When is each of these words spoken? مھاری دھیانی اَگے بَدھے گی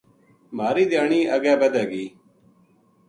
مھاری 0.57 0.83
دھیانی 0.91 1.19
اَگے 1.35 1.53
بَدھے 1.59 1.83
گی 1.91 2.05